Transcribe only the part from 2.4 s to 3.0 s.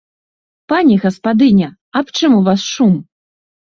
у вас шум?